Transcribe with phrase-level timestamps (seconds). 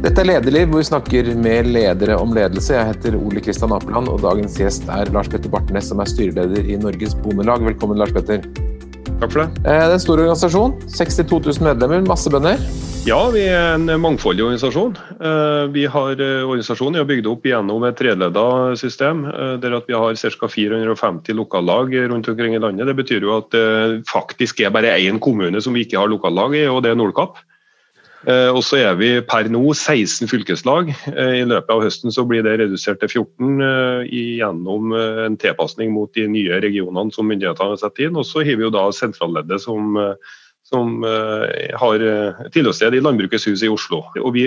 [0.00, 2.72] Dette er Lederliv, hvor vi snakker med ledere om ledelse.
[2.72, 6.70] Jeg heter Ole Kristian Apeland, og dagens gjest er Lars Petter Bartnes, som er styreleder
[6.72, 7.60] i Norges Bondelag.
[7.66, 8.40] Velkommen, Lars Petter.
[9.20, 9.60] Takk for det.
[9.60, 10.78] Eh, det er en stor organisasjon.
[10.88, 12.64] 62 000 medlemmer, masse bønder.
[13.04, 14.96] Ja, vi er en mangfoldig organisasjon.
[15.20, 18.48] Eh, vi har Organisasjonen vi har bygd opp gjennom et tredleda
[18.80, 19.26] system,
[19.60, 20.52] der at vi har ca.
[20.56, 22.88] 450 lokallag rundt omkring i landet.
[22.88, 26.56] Det betyr jo at det faktisk er bare én kommune som vi ikke har lokallag
[26.56, 27.44] i, og det er Nordkapp.
[28.28, 30.90] Eh, og så er vi per nå 16 fylkeslag.
[31.08, 35.94] Eh, I løpet av høsten så blir det redusert til 14 eh, gjennom en tilpasning
[35.94, 38.18] mot de nye regionene som myndighetene har satt inn.
[38.20, 39.96] Og så har vi jo da sentralleddet som,
[40.68, 41.00] som
[41.80, 42.04] har
[42.52, 44.04] tilholdssted i Landbrukets hus i Oslo.
[44.20, 44.46] Og vi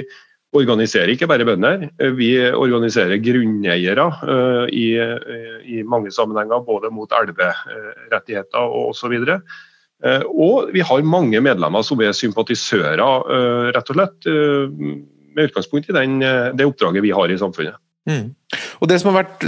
[0.53, 4.05] organiserer ikke bare bønder, vi organiserer grunneiere
[4.69, 4.85] i,
[5.66, 9.17] i mange sammenhenger, både mot elverettigheter og osv.
[9.17, 9.39] Eh,
[10.27, 14.67] og vi har mange medlemmer som er sympatisører, eh, rett og slett, eh,
[15.34, 17.80] med utgangspunkt i den, det oppdraget vi har i samfunnet.
[18.03, 18.36] Mm.
[18.83, 19.45] Og Det som har vært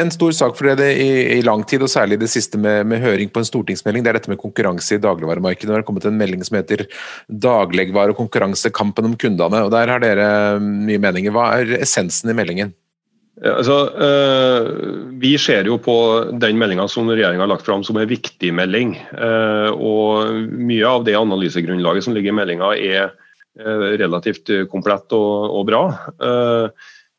[0.00, 3.02] en stor sak for dere i, i lang tid, og særlig det siste med, med,
[3.02, 5.68] høring på en stortingsmelding, det er dette med konkurranse i dagligvaremarkedet.
[5.68, 6.86] Det har kommet en melding som heter
[7.28, 9.64] 'Dagligvare og konkurranse kampen om kundene'.
[9.66, 11.34] og Der har dere mye meninger.
[11.34, 12.72] Hva er essensen i meldingen?
[13.38, 15.94] Altså, øh, vi ser jo på
[16.42, 18.96] den meldinga som regjeringa har lagt fram som en viktig melding.
[19.14, 23.12] Øh, og Mye av det analysegrunnlaget som ligger i meldinga er
[23.60, 25.82] øh, relativt komplett og, og bra.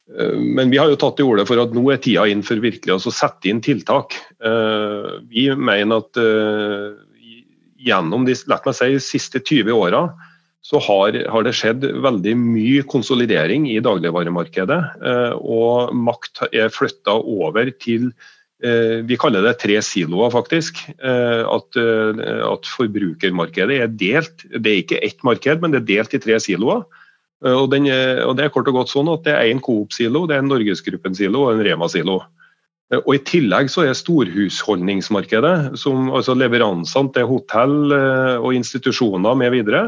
[0.09, 2.95] Men vi har jo tatt til orde for at nå er tida inn for virkelig
[2.95, 4.15] å sette inn tiltak.
[5.29, 6.17] Vi mener at
[7.77, 10.07] gjennom de si, siste 20 åra
[10.65, 14.79] så har, har, det skjedd veldig mye konsolidering i dagligvaremarkedet.
[14.99, 18.09] Eh, og makt er flytta over til
[18.63, 20.81] eh, vi kaller det tre siloer, faktisk.
[20.99, 24.43] Eh, at, at, forbrukermarkedet er delt.
[24.51, 26.83] Det er ikke ett marked, men det er delt i tre siloer.
[27.39, 27.85] Og, den,
[28.27, 30.49] og Det er kort og godt sånn at det er en Coop-silo, det er en
[30.51, 32.17] Norgesgruppen-silo og en Rema-silo.
[32.97, 39.85] Og I tillegg så er storhusholdningsmarkedet, som, altså leveransene til hotell og institusjoner med videre,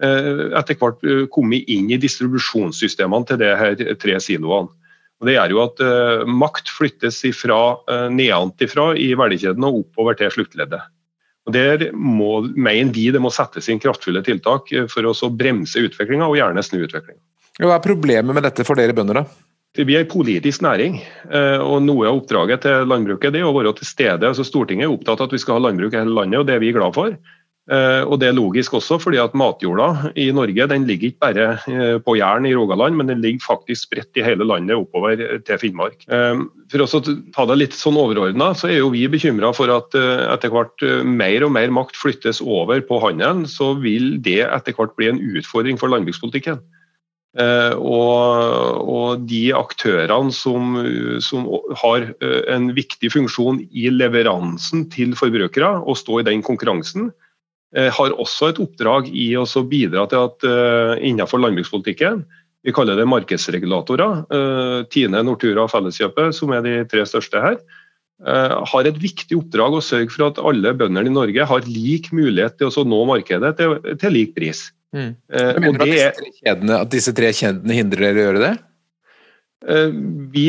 [0.00, 4.72] etter hvert eh, kommet inn i distribusjonssystemene til de her tre siloene.
[5.20, 10.16] Og det gjør jo at uh, makt flyttes ifra, uh, nedenfra i verdikjeden og oppover
[10.16, 10.86] til sluttleddet.
[11.44, 16.24] Og Der må, mener vi det må settes inn kraftfulle tiltak for å bremse utviklinga,
[16.24, 17.20] og gjerne snu utviklinga.
[17.60, 19.20] Hva er problemet med dette for dere bønder?
[19.20, 19.26] da?
[19.76, 20.98] Vi er en politisk næring,
[21.62, 24.26] og noe av oppdraget til landbruket det er å være til stede.
[24.26, 26.56] Altså Stortinget er opptatt av at vi skal ha landbruk i hele landet, og det
[26.56, 27.14] er vi glad for.
[27.68, 31.44] Eh, og Det er logisk også, fordi at matjorda i Norge den ligger ikke bare
[31.70, 35.60] eh, på Jæren i Rogaland, men den ligger faktisk spredt i hele landet oppover til
[35.60, 36.02] Finnmark.
[36.08, 37.02] Eh, for å
[37.36, 41.46] ta det litt sånn overordna, så er jo vi bekymra for at etter hvert mer
[41.46, 45.78] og mer makt flyttes over på handelen, så vil det etter hvert bli en utfordring
[45.78, 46.60] for landbrukspolitikken.
[47.78, 50.78] Og, og, de aktørene som,
[51.22, 51.46] som,
[51.78, 52.08] har
[52.50, 57.26] en viktig funksjon i leveransen til forbrukere, og stå i den konkurransen, Eh,
[57.70, 62.24] har også et oppdrag i å bidra til at uh, innenfor landbrukspolitikken
[62.66, 64.24] Vi kaller det markedsregulatorer.
[64.28, 67.60] Uh, Tine, Nortura og Felleskjøpet, som er de tre største her,
[68.20, 72.58] har et viktig oppdrag å sørge for at alle bøndene i Norge har lik mulighet
[72.60, 74.66] til å nå markedet til, til lik pris.
[74.92, 75.14] Mm.
[75.64, 78.52] mener du at at disse tre kjedene hindrer dere å gjøre det?
[80.36, 80.44] Vi,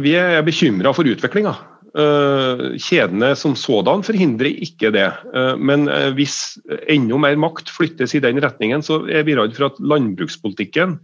[0.00, 1.52] vi er bekymra for utviklinga.
[1.90, 5.08] Eh, kjedene som sådan forhindrer ikke det.
[5.34, 6.54] Eh, men eh, hvis
[6.86, 11.00] enda mer makt flyttes i den retningen, så er vi redd for at landbrukspolitikken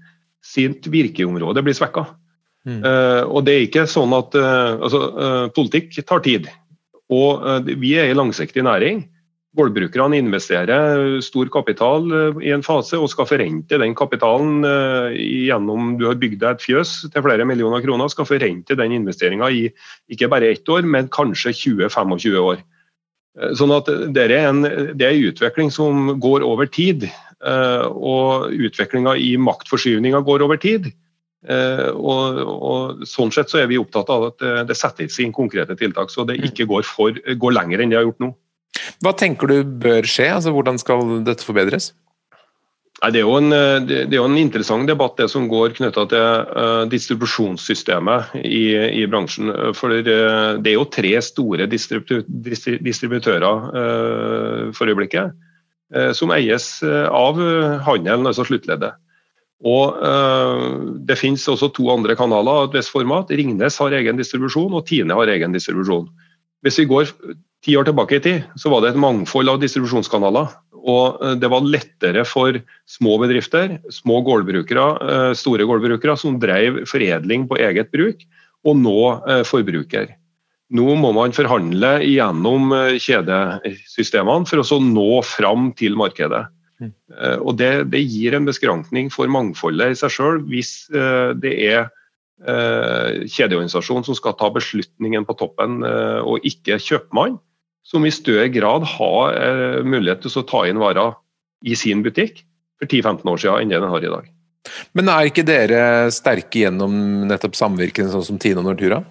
[0.46, 2.06] sitt virkeområde blir svekka.
[2.66, 2.82] Mm.
[3.30, 4.98] Og det er ikke sånn at altså,
[5.54, 6.48] Politikk tar tid.
[7.14, 7.44] Og
[7.78, 9.04] vi er i langsiktig næring.
[9.56, 15.16] Gårdbrukerne investerer stor kapital eh, i en fase og skal forrente den kapitalen eh,
[15.48, 19.48] gjennom Du har bygd deg et fjøs til flere millioner kroner, skal forrente den investeringa
[19.48, 19.68] i
[20.12, 22.60] ikke bare ett år, men kanskje 20-25 år.
[23.40, 24.60] Eh, sånn at det er, en,
[24.92, 27.08] det er en utvikling som går over tid.
[27.46, 30.86] Og utviklinga i maktforskyvninga går over tid.
[31.44, 36.08] Og, og, Sånn sett så er vi opptatt av at det settes inn konkrete tiltak,
[36.10, 38.30] så det ikke går, for, går lenger enn det har gjort nå.
[39.04, 40.30] Hva tenker du bør skje?
[40.38, 41.92] Altså, hvordan skal dette forbedres?
[42.96, 43.52] Det er, en,
[43.84, 49.04] det er, jo en, interessant debatt det som går knytta til uh, distribusjonssystemet i, i,
[49.12, 49.52] bransjen.
[49.76, 55.36] For det er jo tre store distribu distributører for øyeblikket
[56.16, 57.36] som eies av
[57.86, 58.96] handelen, altså sluttleddet.
[59.60, 60.00] Og
[61.06, 63.30] Det finnes også to andre kanaler av et visst format.
[63.30, 66.08] Ringnes har egen distribusjon, og Tine har egen distribusjon.
[66.64, 67.12] Hvis vi går
[67.66, 70.54] ti år tilbake i tid så var det et mangfold av distribusjonskanaler.
[70.86, 72.54] Og det var lettere for
[72.86, 78.22] små bedrifter, små gårdbrukere, store gårdbrukere som drev foredling på eget bruk,
[78.62, 79.00] å nå
[79.50, 80.14] forbruker.
[80.74, 86.46] Nå må man forhandle gjennom eh, kjedesystemene for å nå fram til markedet.
[86.82, 86.90] Mm.
[87.14, 91.54] Eh, og det, det, gir en beskrankning for mangfoldet i seg sjøl hvis eh, det
[91.70, 91.92] er
[92.36, 97.38] kjedeorganisasjonen som skal ta beslutningen på toppen, og ikke kjøpmann,
[97.86, 99.36] som i større grad har
[99.86, 101.14] mulighet til å ta inn varer
[101.62, 102.42] i sin butikk
[102.80, 104.32] for 10-15 år siden enn det den har i dag.
[104.98, 105.82] Men er ikke dere
[106.14, 106.96] sterke gjennom
[107.30, 109.02] nettopp samvirkene sånn som Tine og Nortura?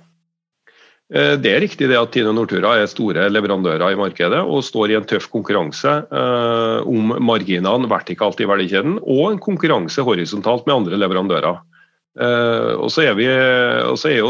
[1.14, 4.92] Eh, det er riktig det at Tine Nortura er store leverandører i markedet og står
[4.92, 10.80] i en tøff konkurranse eh, om marginene vertikalt i verdikjeden, og en konkurranse horisontalt med
[10.80, 11.62] andre leverandører.
[12.16, 14.30] Eh, og så er, er jo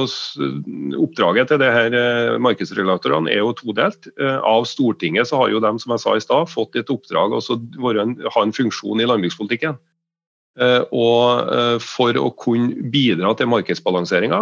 [1.05, 4.09] Oppdraget til det her eh, markedsregulatorene er jo todelt.
[4.17, 7.35] Eh, av Stortinget så har jo de som jeg sa i sted, fått et oppdrag
[7.37, 9.77] å ha en funksjon i landbrukspolitikken.
[10.95, 14.37] Og For å kunne bidra til markedsbalanseringa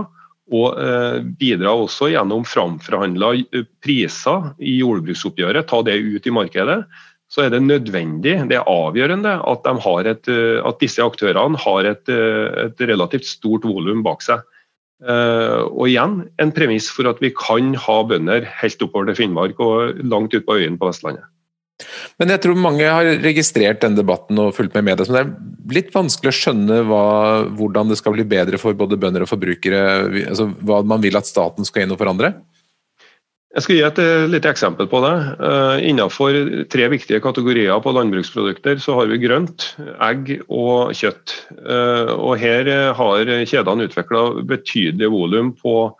[0.54, 0.76] og
[1.40, 3.32] bidra også gjennom framforhandla
[3.82, 6.84] priser i jordbruksoppgjøret, ta det ut i markedet,
[7.34, 9.70] så er det nødvendig, det er avgjørende, at,
[10.06, 14.44] et, eh, at disse aktørene har et, et relativt stort volum bak seg.
[15.04, 19.98] Og igjen en premiss for at vi kan ha bønder helt oppover til Finnmark og
[20.00, 21.26] langt ut på øyene på Vestlandet.
[22.22, 25.08] Men jeg tror mange har registrert den debatten og fulgt med med det.
[25.08, 27.06] Så det er litt vanskelig å skjønne hva,
[27.58, 29.82] hvordan det skal bli bedre for både bønder og forbrukere.
[30.28, 32.36] Altså, hva man vil at staten skal inn og forandre?
[33.54, 35.14] Jeg skal gi et uh, lite eksempel på det.
[35.38, 36.38] Uh, innenfor
[36.74, 39.68] tre viktige kategorier på landbruksprodukter så har vi grønt,
[40.02, 41.36] egg og kjøtt.
[41.62, 45.92] Uh, og Her har kjedene utvikla betydelig volum på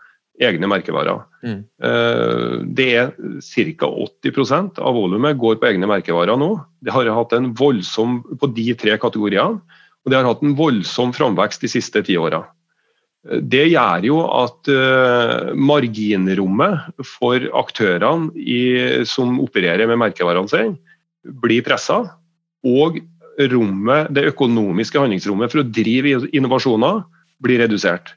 [0.42, 1.22] egne merkevarer.
[1.44, 1.60] Mm.
[1.84, 3.86] Eh, det er ca.
[3.86, 6.50] 80% av volumet går på egne merkevarer nå.
[6.84, 9.60] Det har hatt en voldsom på de tre kategoriene,
[10.04, 12.44] og det har hatt en voldsom framvekst de siste ti åra.
[13.30, 18.62] Eh, det gjør jo at uh, marginrommet for aktørene i,
[19.08, 20.78] som opererer med merkevarene sine,
[21.44, 22.02] blir pressa.
[22.64, 23.00] Og
[23.50, 27.02] rommet, det økonomiske handlingsrommet for å drive innovasjoner
[27.42, 28.14] blir redusert.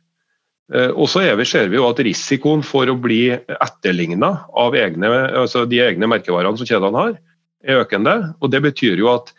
[0.74, 5.10] Eh, og så ser vi jo at risikoen for å bli etterligna av egne,
[5.44, 7.18] altså de egne merkevarene som kjedene har,
[7.64, 8.18] er økende.
[8.42, 9.32] og Det betyr jo at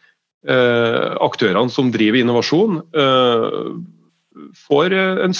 [0.48, 3.60] eh, aktørene som driver innovasjon, eh,
[4.68, 5.36] får en, en,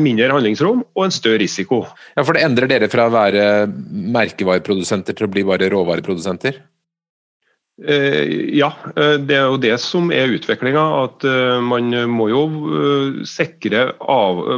[0.00, 1.82] mindre handlingsrom og en større risiko.
[2.16, 3.66] Ja, For det endrer dere fra å være
[4.14, 6.62] merkevareprodusenter til å bli bare råvareprodusenter?
[7.82, 10.84] Eh, ja, eh, det er jo det som er utviklinga.
[11.08, 12.44] At eh, man må jo
[13.26, 13.88] sikre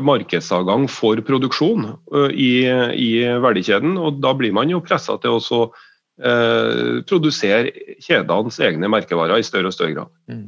[0.05, 1.89] markedsadgang for produksjon
[2.33, 2.53] i,
[2.93, 3.11] i
[3.43, 3.97] verdikjeden.
[3.97, 5.69] og Da blir man jo pressa til å
[6.17, 10.13] produsere kjedenes egne merkevarer i større og større grad.
[10.33, 10.47] Mm.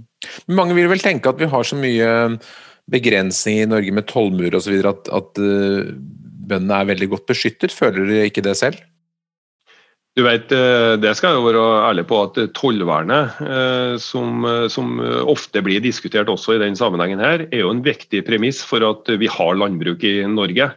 [0.57, 2.09] Mange vil vel tenke at vi har så mye
[2.91, 4.79] begrensning i Norge med tollmur osv.
[4.89, 5.43] at, at
[6.49, 7.75] bøndene er veldig godt beskyttet.
[7.75, 8.81] Føler dere ikke det selv?
[10.19, 14.99] Du vet, eh, Det skal jeg være ærlig på at tollvernet, eh, som, eh, som,
[15.31, 19.07] ofte blir diskutert også i den sammenhengen, her, er jo en viktig premiss for at
[19.07, 20.73] vi har landbruk i Norge.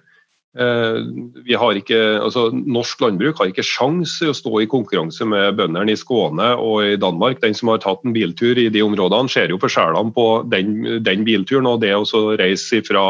[0.52, 5.94] Har ikke, altså, norsk landbruk har ikke sjans til å stå i konkurranse med bøndene
[5.94, 7.40] i Skåne og i Danmark.
[7.40, 11.24] Den som har tatt en biltur i de områdene, ser jo forskjellene på den, den
[11.24, 12.04] bilturen og det å
[12.36, 13.06] reise fra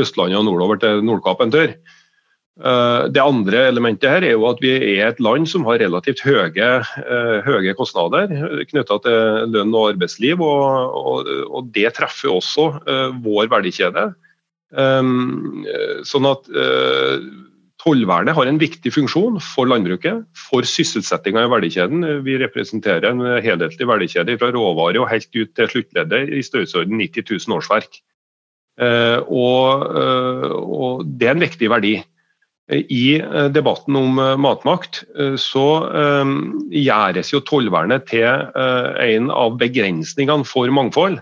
[0.00, 1.76] Østlandet og nordover til Nordkapp en tur.
[2.58, 6.24] Eh, det andre elementet her er jo at vi er et land som har relativt
[6.26, 8.32] høye, eh, høye kostnader
[8.72, 14.08] knytta til lønn og arbeidsliv, og, og, og, det treffer også eh, vår verdikjede.
[14.68, 16.48] Sånn at
[17.78, 22.04] Tollvernet har en viktig funksjon for landbruket, for sysselsettinga i verdikjeden.
[22.26, 27.30] Vi representerer en helhetlig verdikjede fra råvare og helt ut til sluttleddet i størrelsesorden 90
[27.48, 28.00] 000 årsverk.
[29.32, 29.86] Og,
[30.58, 31.94] og det er en viktig verdi.
[32.68, 35.64] I eh, debatten om eh, matmakt eh, så
[36.68, 41.20] gjøres jo tollvernet til en av begrensningene for mangfold.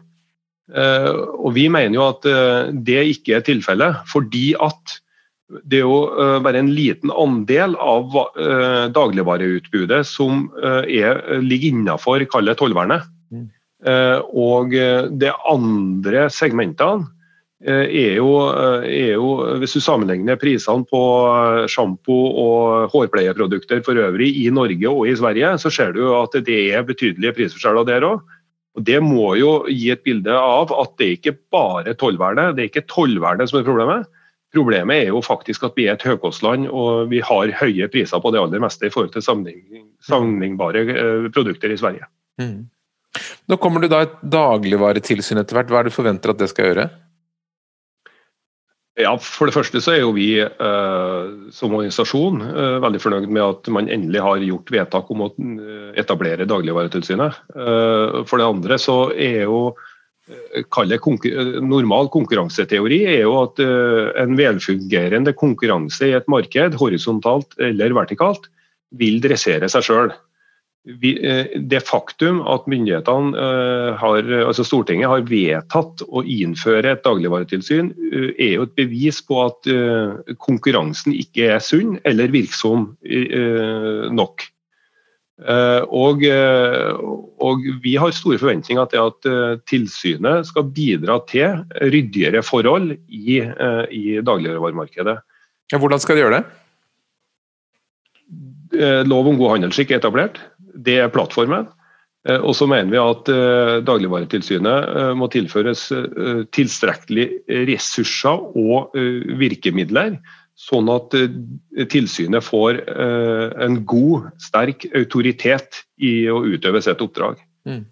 [0.67, 2.25] Og Vi mener jo at
[2.87, 4.97] det ikke er tilfellet, fordi at
[5.63, 8.17] det er jo bare en liten andel av
[8.91, 12.25] dagligvareutbudet som er, ligger innenfor
[12.59, 13.07] tollvernet.
[13.31, 13.47] Mm.
[14.35, 17.07] Og det andre segmentene
[17.65, 21.01] Eh, er jo, eh, er jo, Hvis du sammenligner prisene på
[21.33, 26.37] eh, sjampo og hårpleieprodukter for øvrig i Norge og i Sverige, så ser du at
[26.45, 28.21] det er betydelige prisforskjeller der òg.
[28.77, 32.71] Det må jo gi et bilde av at det ikke bare er tollvernet, det er
[32.71, 34.09] ikke tollvernet som er problemet.
[34.55, 38.33] Problemet er jo faktisk at vi er et høykostland og vi har høye priser på
[38.33, 42.09] det aller meste i forhold til sammenlignbare eh, produkter i Sverige.
[42.41, 42.69] Mm.
[43.49, 45.73] Nå kommer det da et dagligvaretilsyn etter hvert.
[45.73, 46.87] Hva er det du forventer at det skal gjøre?
[48.97, 53.43] Ja, For det første så er jo vi eh, som organisasjon eh, veldig fornøyd med
[53.45, 57.43] at man endelig har gjort vedtak om å eh, etablere Dagligvaretilsynet.
[57.53, 59.61] Eh, for det andre så er jo
[60.33, 67.53] eh, konkur Normal konkurranseteori er jo at eh, en velfungerende konkurranse i et marked, horisontalt
[67.61, 68.49] eller vertikalt,
[68.97, 70.17] vil dressere seg sjøl.
[70.87, 77.89] Eh, det faktum at myndighetene eh, har, altså Stortinget har vedtatt å innføre et dagligvaretilsyn,
[77.91, 79.67] eh, er jo et bevis på at
[80.39, 82.93] konkurransen ikke er sunn eller virksom
[84.15, 84.47] nok.
[85.37, 86.23] Og,
[87.45, 89.27] og vi har store forventninger til at
[89.69, 91.61] tilsynet skal bidra til
[91.93, 95.19] ryddigere forhold i, i dagligvaremarkedet.
[95.77, 96.45] Hvordan skal de gjøre det?
[99.11, 100.41] Lov om god handelsskikk er etablert.
[100.77, 101.69] Det er plattformen.
[102.27, 105.89] Eh, og så mener vi at eh, Dagligvaretilsynet eh, må tilføres
[106.57, 107.29] tilstrekkelig
[107.69, 108.97] ressurser og
[109.41, 110.19] virkemidler,
[110.57, 111.13] sånn at
[111.93, 117.43] tilsynet får en god, sterk autoritet i å utøve sitt oppdrag.
[117.69, 117.83] Mm.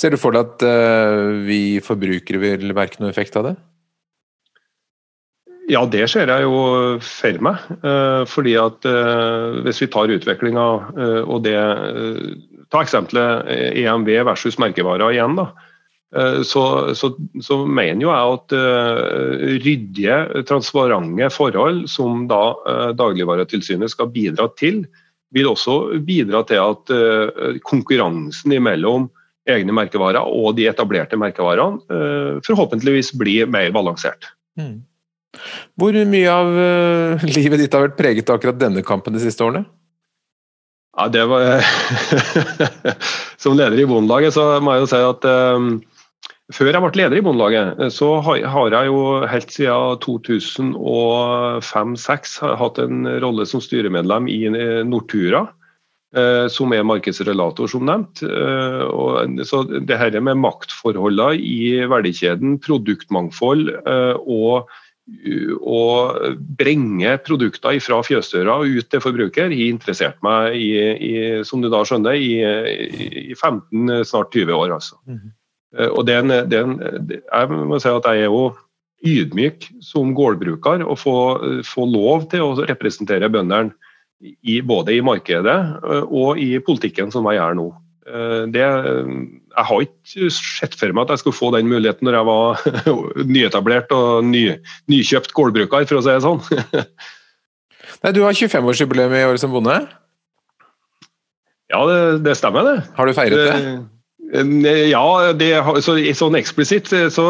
[0.00, 3.54] Ser du for deg at vi forbrukere vil merke noe effekt av det?
[5.70, 6.54] Ja, det ser jeg jo
[7.04, 7.66] for meg.
[7.86, 11.58] Eh, fordi at eh, Hvis vi tar utviklinga eh, og det
[12.72, 13.50] Ta eksempelet
[13.82, 15.34] EMV versus merkevarer igjen.
[15.36, 15.50] da,
[16.40, 16.62] så,
[16.96, 17.10] så,
[17.44, 18.54] så, mener jo jeg at
[19.60, 20.16] ryddige,
[20.48, 22.54] transparente forhold som da
[22.96, 24.86] Dagligvaretilsynet skal bidra til,
[25.36, 29.10] vil også bidra til at konkurransen mellom
[29.44, 34.32] egne merkevarer og de etablerte merkevarene forhåpentligvis blir mer balansert.
[34.56, 34.80] Mm.
[35.80, 39.44] Hvor mye av uh, livet ditt har vært preget av akkurat denne kampen de siste
[39.44, 39.64] årene?
[40.92, 41.64] Ja, det var
[43.42, 45.24] Som leder i Bondelaget så må jeg jo si at
[45.56, 45.80] um,
[46.52, 53.08] før jeg ble leder i Bondelaget, så har, jeg jo helt siden 2005-2006 hatt en
[53.24, 54.52] rolle som styremedlem i
[54.84, 55.46] Nortura.
[56.52, 58.20] Som er markedsrelator, som nevnt.
[59.48, 64.68] Så det her med maktforholdene i verdikjeden, produktmangfold uh, og
[65.62, 65.80] å
[66.58, 71.14] bringe produkter fra fjøsdøra ut til forbruker har interessert meg i, i,
[71.46, 72.38] som du da skjønner, i,
[73.32, 74.76] i 15, snart 20 år.
[74.78, 75.00] altså.
[75.06, 75.32] Mm.
[75.90, 76.76] Og det er en, det er en,
[77.10, 78.52] jeg må si at jeg er jo
[79.02, 81.16] ydmyk som gårdbruker å få,
[81.66, 83.72] få lov til å representere bøndene
[84.62, 87.68] både i markedet eh, og i politikken som jeg gjør nå.
[88.06, 88.68] Eh, det
[89.52, 92.62] jeg har ikke sett for meg at jeg skulle få den muligheten når jeg var
[93.36, 94.44] nyetablert og ny,
[94.92, 96.40] nykjøpt gårdbruker, for å si det sånn.
[98.02, 99.78] Nei, Du har 25-årsjubileum i år som bonde?
[101.72, 102.76] Ja, det, det, stemmer det.
[102.96, 103.74] Har du feiret det?
[104.32, 105.04] Eh, ja,
[105.36, 105.50] det,
[105.84, 107.26] så, sånn eksplisitt så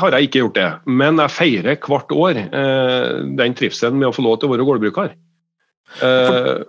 [0.00, 0.70] har jeg ikke gjort det.
[0.86, 4.66] Men jeg feirer hvert år eh, den trivselen med å få lov til å være
[4.70, 5.14] gårdbruker.
[6.00, 6.64] For,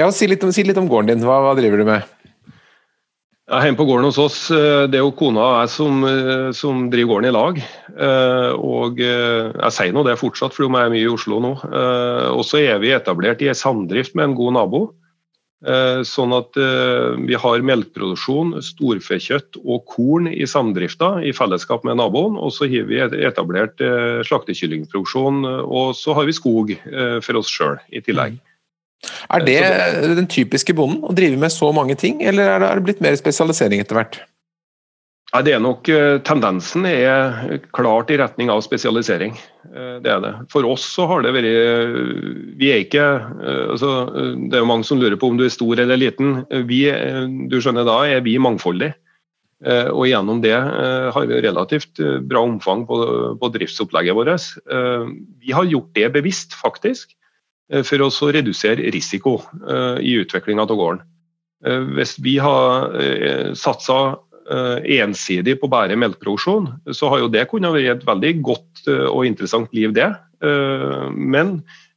[0.00, 1.26] ja, si litt, om, si litt om gården din.
[1.26, 2.08] Hva, hva driver du med?
[3.50, 6.84] Ja, hjemme på gården hos oss, eh, det er jo kona og som, eh, som
[6.88, 7.56] driver gården i lag.
[7.58, 11.58] Eh, og jeg sier nå det fortsatt, for hun er mye i Oslo nå.
[12.30, 14.94] Og så er vi etablert i ei samdrift med en god nabo.
[15.60, 22.38] Sånn at vi har melkeproduksjon, storfekjøtt og korn i samdrifta i fellesskap med naboen.
[22.38, 23.76] Og så har vi etablert
[24.24, 26.78] slaktekyllingproduksjon, og så har vi skog
[27.20, 28.38] for oss sjøl i tillegg.
[29.30, 29.60] Er det
[30.18, 33.80] den typiske bonden å drive med så mange ting, eller er det blitt mer spesialisering
[33.82, 34.20] etter hvert?
[35.30, 39.36] Ja, det er nok eh, Tendensen er klart i retning av spesialisering.
[39.70, 40.32] Eh, det er det.
[40.50, 43.92] For oss så har det vært Vi er ikke eh, altså,
[44.34, 46.42] Det er jo mange som lurer på om du er stor eller liten.
[46.66, 46.82] Vi,
[47.50, 48.96] du skjønner da er vi mangfoldige.
[49.92, 52.96] Og gjennom det har vi relativt bra omfang på,
[53.36, 54.46] på driftsopplegget vårt.
[55.44, 57.12] Vi har gjort det bevisst, faktisk.
[57.70, 61.04] Eh, for å redusere risiko eh, i utviklinga av gården.
[61.66, 64.18] Eh, hvis vi har satsa
[64.50, 66.64] ensidig på bare melkeproduksjon,
[66.96, 68.80] så har jo det kunnet være et veldig godt
[69.12, 70.08] og interessant liv, det.
[71.14, 71.52] Men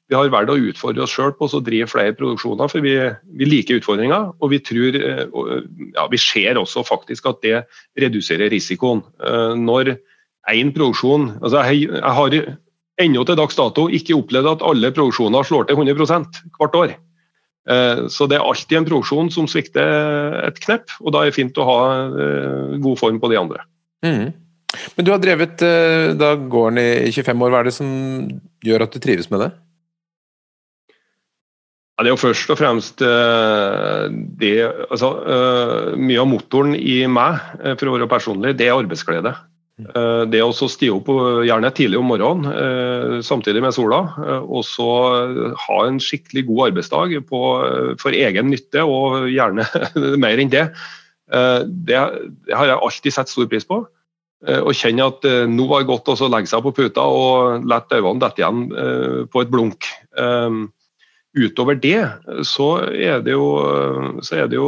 [0.05, 2.93] vi har valgt å utfordre oss sjøl på å drive flere produksjoner, for vi,
[3.39, 4.35] vi liker utfordringer.
[4.37, 7.63] Og vi tror, ja, vi ser også faktisk at det
[8.05, 9.01] reduserer risikoen.
[9.63, 9.95] Når
[10.53, 12.37] én produksjon altså jeg, jeg har
[13.01, 16.21] ennå til dags dato ikke opplevd at alle produksjoner slår til 100
[16.59, 16.95] hvert år.
[17.63, 21.37] Eh, så det er alltid en produksjon som svikter et knepp, og da er det
[21.37, 23.63] fint å ha eh, god form på de andre.
[24.03, 24.33] Mm.
[24.97, 27.53] Men du har drevet eh, da gården i 25 år.
[27.53, 27.93] Hva er det som
[28.65, 29.53] gjør at du trives med det?
[31.93, 33.03] Ja, det er jo først og fremst
[34.41, 34.53] det
[34.89, 35.11] altså,
[35.93, 37.37] Mye av motoren i meg,
[37.77, 39.35] for å være personlig, det er arbeidsglede.
[39.81, 41.07] Uh, det å stige opp
[41.47, 44.03] gjerne tidlig om morgenen samtidig med sola,
[44.43, 44.89] og så
[45.63, 47.41] ha en skikkelig god arbeidsdag på,
[48.01, 49.65] for egen nytte, og gjerne
[50.23, 50.67] mer enn det,
[51.25, 51.97] det,
[52.45, 53.81] det har jeg alltid sett stor pris på.
[54.43, 58.19] Og kjenne at nå var det godt å legge seg på puta og la øynene
[58.21, 58.65] dette igjen
[59.31, 59.87] på et blunk.
[61.33, 61.97] Utover det
[62.45, 63.47] så er det jo,
[64.21, 64.67] er det jo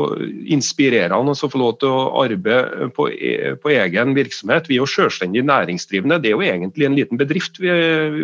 [0.50, 4.66] inspirerende å få lov til å arbeide på, e, på, egen virksomhet.
[4.66, 6.18] Vi er jo selvstendig næringsdrivende.
[6.24, 7.70] Det er jo egentlig en liten bedrift vi,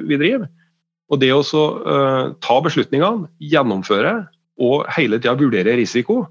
[0.10, 0.50] vi driver.
[1.12, 4.16] Og det å uh, ta beslutningene, gjennomføre
[4.62, 6.24] og hele tida vurdere risiko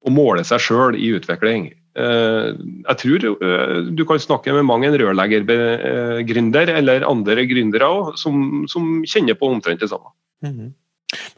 [0.00, 1.72] og måle seg sjøl i utvikling.
[1.98, 8.62] Uh, jeg tror uh, du kan snakke med mange en rørleggergründer eller andre gründere som,
[8.70, 10.14] som, kjenner på omtrent det samme.
[10.40, 10.70] Mm -hmm.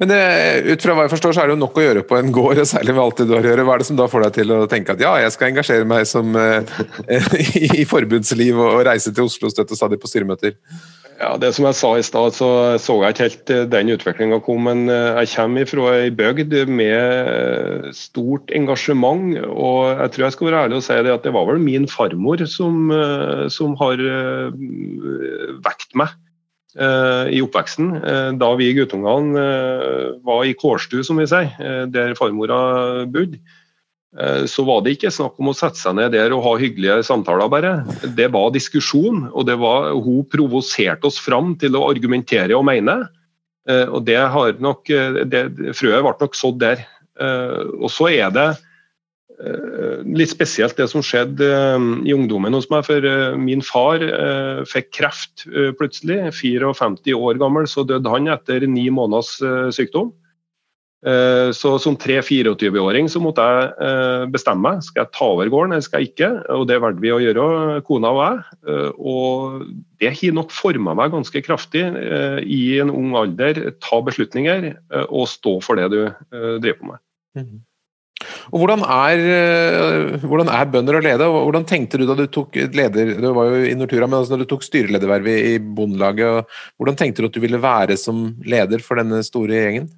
[0.01, 0.21] Men det,
[0.69, 2.61] ut fra hva jeg forstår, så er det jo nok å gjøre på en gård,
[2.61, 3.67] og særlig med alt det du har å gjøre.
[3.69, 5.87] Hva er det som da får deg til å tenke at ja, jeg skal engasjere
[5.89, 6.75] meg som, eh,
[7.81, 10.59] i forbundsliv og, og reise til Oslo og stadig på styremøter?
[11.23, 12.49] Ja, det Som jeg sa i stad, så
[12.83, 14.67] så jeg ikke helt eh, den utviklinga kom.
[14.69, 19.39] Men eh, jeg kommer fra ei bygd med stort engasjement.
[19.47, 21.89] Og jeg tror jeg skal være ærlig og si det at det var vel min
[21.89, 22.93] farmor som,
[23.55, 24.05] som har
[25.65, 26.32] vekt meg Eh,
[26.77, 27.91] i oppveksten.
[28.01, 31.53] Eh, da vi guttungene eh, var i kårstue, som vi sier,
[31.93, 33.43] der farmora bodde,
[34.45, 37.49] så var det ikke snakk om å sette seg ned der og ha hyggelige samtaler,
[37.49, 37.71] bare.
[38.13, 42.99] Det var diskusjon, og det var, hun provoserte oss fram til å argumentere og mene.
[43.65, 44.93] Og det har nok,
[45.33, 45.41] det,
[45.73, 46.85] Frøet ble nok sådd der.
[47.81, 48.72] Og så er det Eh,
[50.07, 52.87] litt spesielt det som skjedde eh, i ungdommen hos meg.
[52.87, 54.03] For eh, min far
[54.69, 55.47] fikk kreft
[55.79, 56.33] plutselig.
[56.39, 59.39] 54 år gammel, så døde han etter ni måneders
[59.75, 60.13] sykdom.
[61.03, 64.85] Så som 3-24-åring så måtte jeg bestemme meg.
[64.87, 66.29] Skal jeg ta over gården eller skal jeg ikke?
[66.55, 67.47] Og det valgte vi å gjøre,
[67.89, 68.93] kona og jeg.
[69.03, 69.65] Og
[69.99, 71.83] det har nok forma meg ganske kraftig
[72.47, 73.59] i en ung alder.
[73.83, 74.71] Ta beslutninger
[75.09, 76.01] og stå for det du
[76.31, 77.03] driver på med.
[78.53, 81.31] Og hvordan er, eh, hvordan er, bønder å lede?
[81.33, 84.43] Hvordan tenkte du da du tok leder, du var jo i Nortura, men altså da
[84.43, 89.01] du tok styreledervervet i Bondelaget, hvordan tenkte du at du ville være som leder for
[89.01, 89.91] denne store gjengen?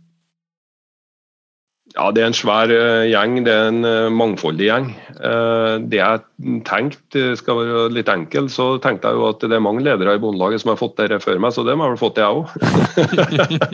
[1.94, 4.88] Ja, Det er en svær uh, gjeng, det er en uh, mangfoldig gjeng.
[5.14, 9.84] Det jeg tenkte skal være litt enkelt, så tenkte jeg jo at det er mange
[9.86, 12.18] ledere i Bondelaget som har fått det før meg, så det må jeg vel fått,
[12.18, 12.50] jeg òg.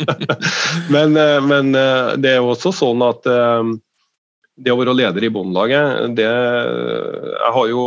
[0.95, 1.17] men,
[1.49, 1.73] men
[2.21, 3.25] det er jo også sånn at
[4.61, 7.85] det å være leder i Bondelaget Jeg har jo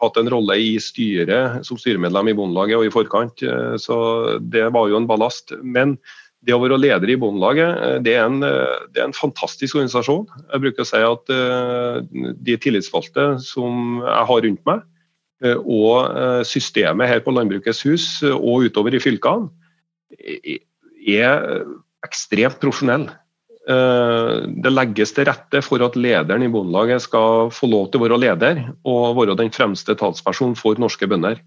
[0.00, 3.96] hatt en rolle i styret som styremedlem i Bondelaget og i forkant, eh, så
[4.40, 5.52] det var jo en ballast.
[5.60, 5.98] Men
[6.46, 8.30] det å være leder i Bondelaget, eh, det eh,
[8.94, 10.26] det er en fantastisk organisasjon.
[10.52, 11.34] Jeg bruker å si at
[12.48, 14.86] de tillitsvalgte som jeg har rundt meg,
[15.40, 19.48] og systemet her på Landbrukets hus og utover i fylkene,
[21.08, 21.64] er
[22.04, 23.06] ekstremt profesjonell.
[23.70, 28.06] Eh, det legges til rette for at lederen i Bondelaget skal få lov til å
[28.06, 31.38] være leder og være den fremste talspersonen for norske bønder.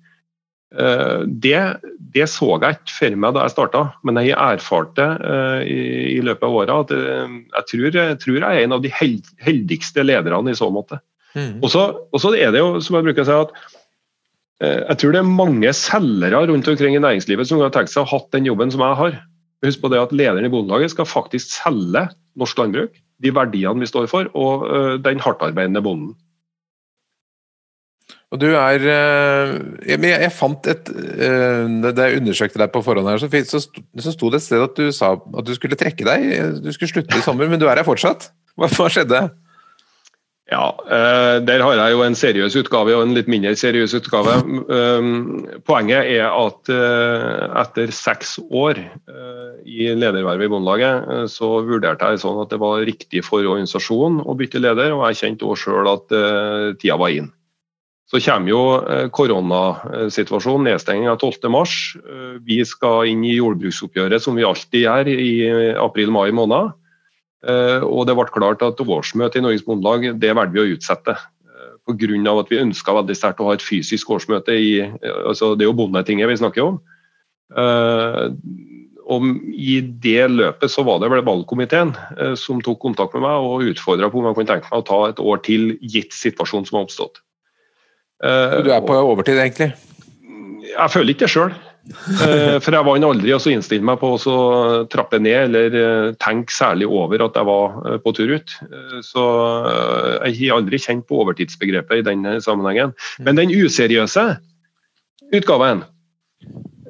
[0.77, 1.57] Eh, det,
[2.15, 5.59] det, så jeg ikke for meg da jeg starta, men jeg har erfart det eh,
[5.67, 5.81] i,
[6.13, 6.95] i løpet av året.
[6.95, 11.01] jeg tror, jeg tror, jeg er en av de heldigste lederne i så måte.
[11.33, 11.63] Mm.
[11.65, 13.79] Og så er det jo, som jeg bruker å si, at
[14.63, 18.12] jeg tror det er mange selgere rundt omkring i næringslivet som har tenkt seg å
[18.13, 19.17] ha den jobben som jeg har.
[19.63, 22.08] Husk på det at Lederen i Bondelaget skal faktisk selge
[22.39, 26.13] norsk landbruk, de verdiene vi står for, og uh, den hardtarbeidende bonden.
[28.34, 33.62] Og du er jeg, jeg fant et Da jeg undersøkte deg på forhånd, her, så,
[33.62, 36.26] så sto det et sted at du sa at du skulle trekke deg.
[36.65, 38.32] Du skulle slutte i sommer, men du er her fortsatt.
[38.58, 39.21] Hva, hva skjedde?
[40.51, 44.34] Ja, eh, der har jeg jo en seriøs utgave og en litt mindre seriøs utgave.
[44.67, 52.12] Um, poenget er at eh, etter seks år eh, i ledervervet i Bondelaget, så vurderte
[52.12, 55.62] jeg sånn at det var riktig for organisasjonen å bytte leder, og jeg kjente òg
[55.62, 56.12] sjøl at
[56.82, 57.32] tida var inn.
[58.12, 58.62] Så kommer jo
[59.15, 62.41] koronasituasjonen, nedstenging av 12.3.
[62.45, 65.34] Vi skal inn i jordbruksoppgjøret som vi alltid gjør i
[65.82, 66.75] april-mai måned.
[67.43, 71.15] Eh, og det ble klart at årsmøtet i Norges Bondelag det valgte vi å utsette.
[71.43, 72.39] Eh, Pga.
[72.39, 74.79] at vi ønska veldig sterkt å ha et fysisk årsmøte i
[75.27, 76.79] altså Det er jo Bondetinget vi snakker om.
[79.03, 81.91] Og I det løpet så var det vel valgkomiteen
[82.39, 84.99] som tok kontakt med meg og utfordra på om jeg kunne tenke meg å ta
[85.12, 87.19] et år til, gitt situasjonen som har oppstått.
[88.23, 89.73] Du er på overtid, egentlig?
[90.71, 91.53] Jeg føler ikke det sjøl.
[91.84, 94.36] For jeg vant aldri å innstille meg på å
[94.91, 98.54] trappe ned eller tenke særlig over at jeg var på tur ut.
[99.04, 99.26] Så
[100.30, 102.96] jeg har aldri kjent på overtidsbegrepet i den sammenhengen.
[103.19, 104.30] Men den useriøse
[105.34, 105.84] utgaven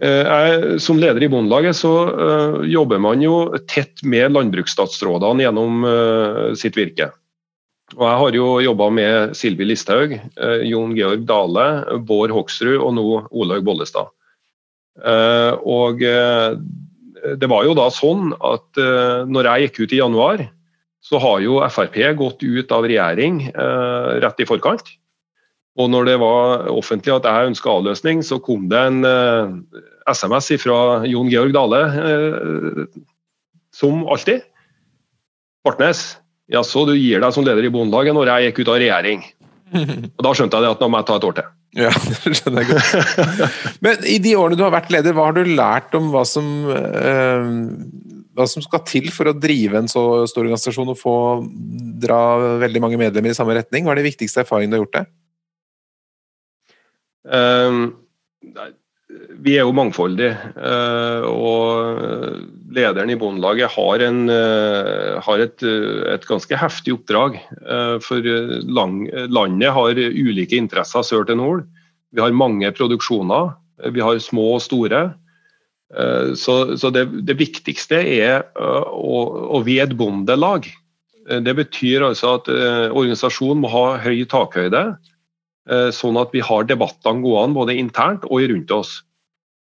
[0.03, 1.91] jeg, som leder i Bondelaget så
[2.67, 5.85] jobber man jo tett med landbruksstatsrådene gjennom
[6.59, 7.09] sitt virke.
[7.93, 10.17] Og Jeg har jo jobba med Silvi Listhaug,
[10.65, 11.67] Jon Georg Dale,
[12.05, 14.13] Bård Hoksrud og nå Olaug Bollestad.
[14.93, 18.77] Og det var jo da sånn at
[19.25, 20.43] når jeg gikk ut i januar,
[21.03, 23.39] så har jo Frp gått ut av regjering
[24.21, 24.93] rett i forkant.
[25.81, 29.55] Og når det var offentlig at jeg ønska avløsning, så kom det en eh,
[30.13, 31.81] SMS fra Jon Georg Dale,
[33.73, 34.43] som alltid.
[35.65, 36.19] Bartnes,
[36.51, 39.25] jaså du gir deg som leder i Bondelaget når jeg gikk ut av regjering.
[40.19, 41.51] Og Da skjønte jeg det at nå må jeg ta et år til.
[41.77, 41.89] Ja,
[42.23, 43.57] det skjønner jeg godt.
[43.85, 46.45] Men i de årene du har vært leder, hva har du lært om hva som,
[46.69, 47.47] eh,
[48.37, 51.17] hva som skal til for å drive en så stor organisasjon og få
[52.03, 52.21] dra
[52.61, 53.87] veldig mange medlemmer i samme retning?
[53.87, 55.05] Hva er de viktigste erfaringene du har gjort det?
[57.23, 57.83] Um,
[59.43, 62.41] vi er jo mangfoldige, eh, og
[62.73, 67.39] lederen i Bondelaget har, en, eh, har et, et, ganske heftig oppdrag.
[67.61, 68.29] Eh, for
[68.67, 71.65] lang, landet har ulike interesser sør til nord.
[72.13, 73.53] Vi har mange produksjoner.
[73.93, 75.13] Vi har små og store.
[76.33, 79.17] Så, så det, det, viktigste er å,
[79.53, 80.65] å et bondelag.
[81.45, 84.87] Det betyr altså at organisasjonen må ha høy takhøyde.
[85.63, 88.97] Eh, sånn at vi har debattene gående både internt og rundt oss.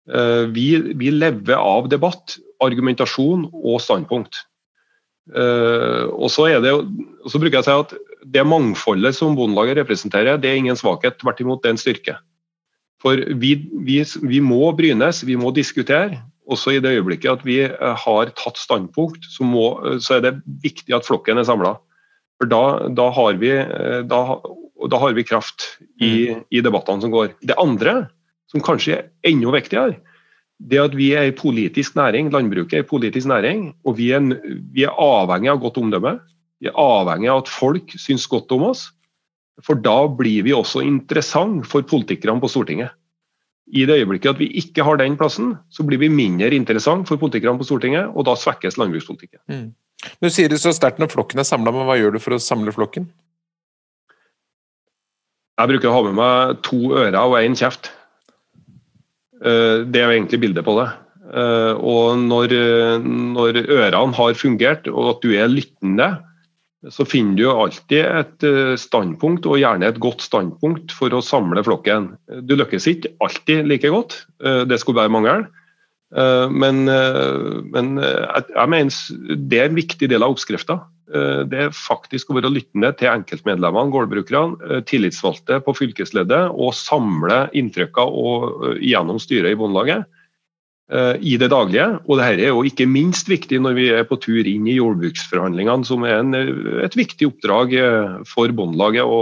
[0.08, 4.44] Eh, vi, vi lever av debatt, argumentasjon og standpunkt.
[5.30, 7.92] Eh, og så, det, og så bruker jeg å si at
[8.34, 11.16] Det mangfoldet som Bondelaget representerer, det er ingen svakhet.
[11.20, 12.16] Tvert imot, det er en styrke.
[13.00, 13.54] For vi,
[13.86, 16.20] vi, vi må brynes, vi må diskutere.
[16.50, 19.70] Også i det øyeblikket at vi har tatt standpunkt, så, må,
[20.02, 21.76] så er det viktig at flokken er samla.
[22.36, 23.54] For da, da, har vi
[24.10, 24.20] da,
[24.90, 26.44] da har vi kraft i, mm.
[26.52, 27.32] i debattene som går.
[27.40, 28.10] Det andre,
[28.52, 29.96] som kanskje er enda viktigere,
[30.60, 34.20] det at vi er en politisk næring, landbruket er en politisk næring, og vi er,
[34.74, 36.18] vi er avhengig av godt omdømme.
[36.60, 38.90] Vi er avhengig av at folk syns godt om oss.
[39.64, 42.92] For da blir vi også interessant for politikerne på Stortinget.
[43.70, 47.20] I det øyeblikket at vi ikke har den plassen, så blir vi mindre interessant for
[47.20, 49.40] politikerne på Stortinget, og da svekkes landbrukspolitikken.
[49.48, 49.70] Mm.
[50.20, 52.40] Du sier det så sterkt når flokken er samla, men hva gjør du for å
[52.42, 53.08] samle flokken?
[55.60, 57.92] Jeg bruker å ha med meg to ører og én kjeft.
[59.40, 60.88] Eh, det er jo egentlig bildet på det.
[61.30, 62.56] Eh, og når,
[63.04, 66.10] når, ørene har fungert, og at du er lyttende,
[66.88, 71.64] så finner du alltid et eh, standpunkt, og gjerne et godt standpunkt, for å samle
[71.66, 72.12] flokken.
[72.48, 75.48] Du lykkes ikke alltid like godt, det skulle bare mangle.
[76.10, 76.80] Men,
[77.70, 80.80] men jeg mener det er en viktig del av oppskrifta.
[81.10, 86.76] Eh, det er faktisk å være lyttende til enkeltmedlemmene, gårdbrukerne, eh, tillitsvalgte på fylkesleddet, og
[86.76, 90.06] samle inntrykker og gjennom styret i Bondelaget
[91.22, 92.00] i det daglige.
[92.10, 95.86] Og dette er jo ikke minst viktig når vi er på tur inn i jordbruksforhandlingene,
[95.86, 96.34] som er en,
[96.82, 97.76] et viktig oppdrag
[98.26, 99.20] for Bondelaget å,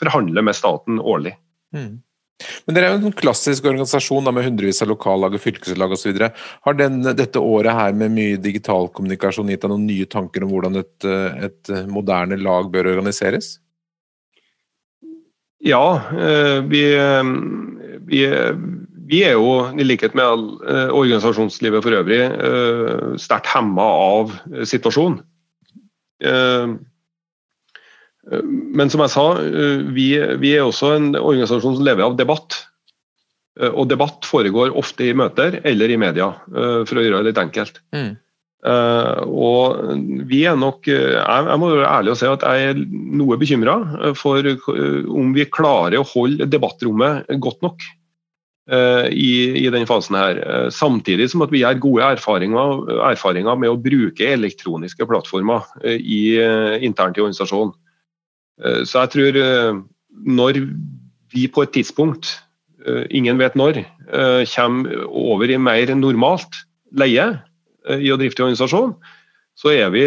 [0.00, 1.34] forhandle med staten årlig.
[1.76, 2.00] Mm.
[2.66, 6.22] Men Dere er jo en klassisk organisasjon da, med hundrevis av lokallag og fylkeslag osv.
[6.66, 10.50] Har den, dette året her med mye digital kommunikasjon gitt deg noen nye tanker om
[10.54, 11.06] hvordan et,
[11.48, 13.54] et moderne lag bør organiseres?
[15.64, 16.82] Ja, eh, vi,
[18.10, 18.24] vi,
[19.08, 24.34] vi, er jo, i likhet med eh, organisasjonslivet for øvrig, eh, sterkt hemma av
[24.68, 25.22] situasjonen.
[28.32, 30.08] Men som jeg sa, eh, vi,
[30.40, 32.56] vi, er også en organisasjon som lever av debatt.
[33.60, 37.32] Eh, og debatt foregår ofte i møter eller i media, eh, for å gjøre det
[37.32, 37.82] litt enkelt.
[37.96, 38.14] Mm.
[38.64, 39.90] og
[40.24, 42.78] vi er nok jeg, jeg, må være ærlig og si at jeg er
[43.20, 43.74] noe bekymra
[44.16, 47.84] for om vi klarer å holde debattrommet godt nok.
[48.64, 50.38] I, i den fasen her.
[50.72, 56.40] Samtidig som at vi gjør gode erfaringer, erfaringer med å bruke elektroniske plattformer i,
[56.88, 57.76] internt i organisasjonen.
[58.62, 59.80] Eh, så jeg tror eh,
[60.26, 60.60] når
[61.34, 62.36] vi på et tidspunkt,
[62.86, 63.84] eh, ingen vet når,
[64.52, 66.58] kommer over i mer normalt
[66.92, 67.24] leie
[67.88, 68.92] i å drifte organisasjon,
[69.56, 70.02] så er vi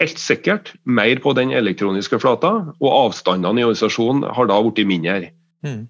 [0.00, 5.30] helt sikkert mer på den elektroniske flata, og avstandene i organisasjonen har da blitt mindre.
[5.62, 5.86] Mm.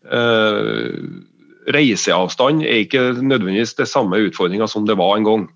[1.72, 5.48] Reiseavstand er ikke nødvendigvis det samme utfordringa som det var en gang.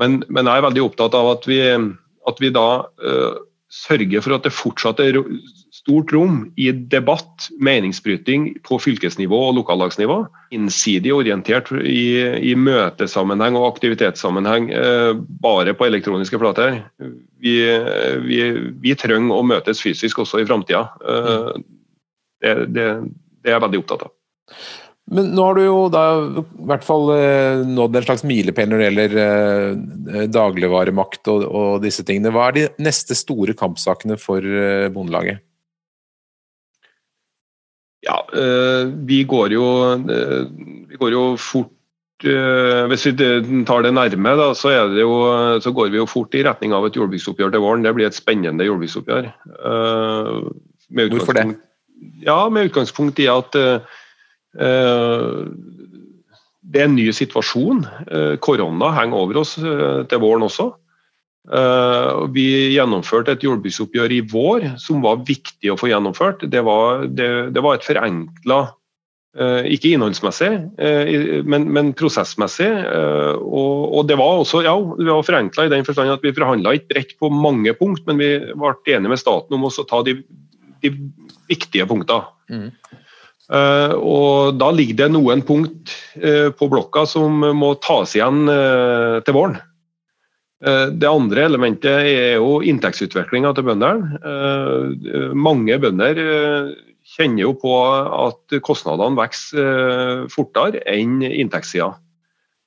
[0.00, 2.68] Men, men, jeg er veldig opptatt av at vi, at vi da
[3.74, 5.18] sørge for at det fortsatt er
[5.74, 10.20] stort rom i debatt, meningsbryting på fylkesnivå og lokallagsnivå.
[10.54, 12.06] Innsidig orientert i,
[12.38, 15.12] i møtesammenheng og aktivitetssammenheng eh,
[15.44, 16.80] bare på elektroniske flater.
[17.42, 17.56] Vi,
[18.28, 18.40] vi,
[18.84, 20.86] vi, trenger å møtes fysisk også i framtida.
[21.02, 21.52] Eh,
[22.44, 22.88] det, det,
[23.42, 24.14] det er jeg veldig opptatt av.
[25.12, 28.80] Men nå har du jo da i hvert fall eh, nådd en slags milepæl når
[28.80, 32.32] det gjelder eh, dagligvaremakt og, og, disse tingene.
[32.32, 35.44] Hva er de neste store kampsakene for eh, Bondelaget?
[38.04, 38.18] Ja,
[39.08, 39.66] vi går jo,
[40.04, 41.70] vi går jo fort
[42.20, 43.12] hvis vi
[43.64, 45.14] tar det nærme, da, så, det jo,
[45.64, 47.84] så, går vi jo fort i retning av et jordbruksoppgjør til våren.
[47.84, 49.30] Det blir et spennende jordbruksoppgjør.
[51.00, 51.46] Hvorfor det?
[52.28, 53.80] Ja, Med utgangspunkt i at Eh,
[56.74, 57.84] det er en ny situasjon.
[58.08, 60.72] Eh, korona henger over oss eh, til våren også.
[62.32, 66.46] Vi gjennomførte et jordbruksoppgjør i vår som var viktig å få gjennomført.
[66.48, 68.60] Det var, det, det var et forenkla
[69.68, 70.48] ikke innholdsmessig,
[71.44, 72.70] men, men prosessmessig.
[73.42, 76.72] Og, og, det var også ja, det var forenkla i den forstand at vi forhandla
[76.78, 80.16] ikke bredt på mange punkt, men vi ble enige med staten om å ta de,
[80.80, 80.96] de
[81.52, 82.24] viktige punktene.
[82.48, 82.70] Mm.
[83.52, 89.20] Uh, og Da ligger det noen punkt uh, på blokka som må tas igjen uh,
[89.24, 89.60] til våren.
[90.64, 95.34] Det andre elementet er jo inntektsutviklinga til bøndene.
[95.36, 96.16] Mange bønder
[97.04, 101.90] kjenner jo på at kostnadene vokser fortere enn inntektssida.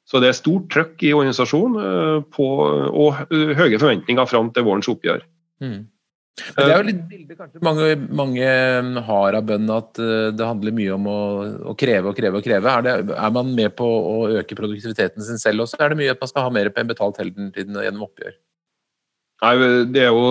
[0.06, 2.52] Så det er stort trøkk i organisasjonen på,
[2.92, 5.26] og høye forventninger fram til vårens oppgjør.
[5.66, 5.88] Mm.
[6.38, 7.86] Men det er jo litt bilde kanskje mange,
[8.20, 8.50] mange
[9.08, 11.22] har av bøndene, at eh, det handler mye om å,
[11.72, 12.74] å kreve og kreve og kreve.
[12.74, 16.14] Er, det, er, man med på å øke produktiviteten sin selv også, er det mye
[16.14, 18.38] at man skal ha mer betalt hele tiden gjennom oppgjør?
[19.38, 19.52] Nei,
[19.94, 20.30] det er, jo,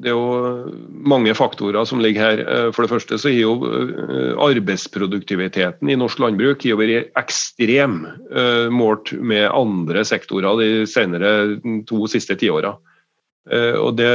[0.00, 2.44] det er, jo, mange faktorer som ligger her.
[2.44, 8.02] Eh, for det første så har jo eh, arbeidsproduktiviteten i norsk landbruk vært ekstrem
[8.72, 11.34] målt med andre sektorer de senere
[11.88, 12.76] to siste tiåra.
[13.50, 14.10] Eh, og det,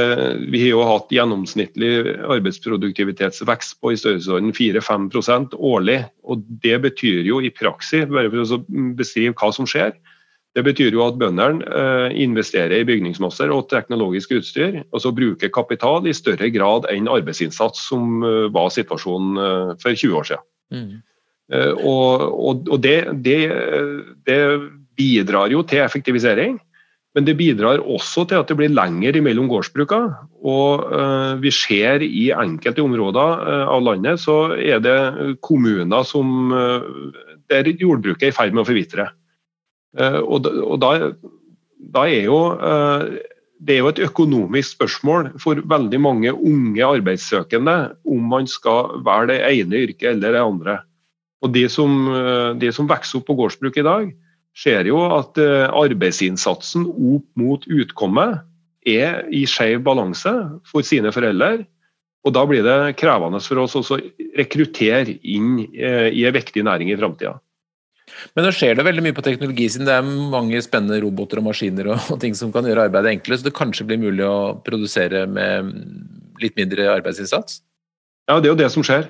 [0.48, 1.90] vi har jo hatt gjennomsnittlig
[2.32, 6.00] arbeidsproduktivitetsvekst på i størrelsesorden 4-5% årlig.
[6.24, 8.62] og Det betyr jo i praksis, bare for å
[8.96, 9.92] beskrive hva som skjer,
[10.56, 15.52] det betyr jo at bøndene eh, investerer i bygningsmasser og teknologisk utstyr, og så bruker
[15.52, 20.48] kapital i større grad enn arbeidsinnsats, som eh, var situasjonen for 20 år siden.
[20.72, 20.96] Mm.
[21.48, 23.38] Og, og, og det, det,
[24.28, 24.40] det
[24.98, 26.58] bidrar jo til effektivisering.
[27.18, 30.12] Men det bidrar også til at det blir lenger mellom gårdsbrukene.
[30.46, 34.98] Og uh, vi ser i enkelte områder uh, av landet så er det
[35.42, 36.86] kommuner som, uh,
[37.50, 39.08] der jordbruket er i ferd med å forvitre.
[39.98, 40.44] og,
[40.78, 40.90] da,
[41.96, 42.36] da, er jo
[43.58, 47.74] det er jo et økonomisk spørsmål for veldig mange unge arbeidssøkende
[48.06, 50.76] om man skal være det ene yrket eller det andre.
[51.42, 52.04] Og De som,
[52.60, 54.12] de som vokser opp på gårdsbruk i dag,
[54.58, 58.42] ser jo at eh, arbeidsinnsatsen opp mot utkommet
[58.88, 60.32] er i skjev balanse
[60.68, 61.66] for sine foreldre.
[62.26, 64.00] Og Da blir det krevende for oss å
[64.36, 67.38] rekruttere inn eh, i en viktig næring i framtida.
[68.34, 69.86] Men nå skjer det veldig mye på teknologisiden.
[69.86, 73.48] Det er mange spennende roboter og maskiner og, ting som kan gjøre arbeidet enklere, så
[73.48, 75.72] det kanskje blir mulig å produsere med
[76.42, 77.60] litt mindre arbeidsinnsats?
[78.28, 79.08] Ja, det er jo det som skjer.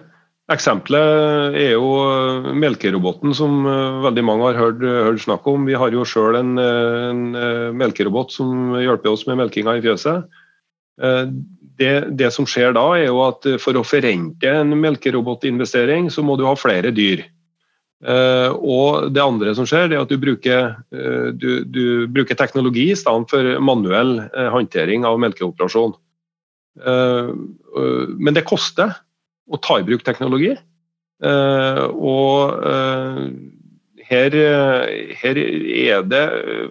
[0.48, 1.88] Eksempelet er jo
[2.56, 5.66] melkeroboten som eh, veldig mange har hørt, hørt snakk om.
[5.68, 10.24] Vi har jo sjøl en, en, eh, melkerobot som hjelper oss med melkinga i fjøset.
[11.04, 11.24] Eh,
[11.78, 16.38] det, det, som skjer da, er jo at for å forrente en melkerobotinvestering, så må
[16.40, 17.26] du ha flere dyr.
[17.98, 20.76] Og det andre som skjer, er at du bruker,
[21.34, 24.20] du, du bruker teknologi i stedet for manuell
[24.54, 25.96] håndtering av melkeoperasjon.
[26.78, 28.94] Men det koster
[29.48, 30.54] å ta i bruk teknologi.
[31.24, 33.22] Uh, og uh,
[34.08, 34.34] her,
[35.20, 36.22] her, er det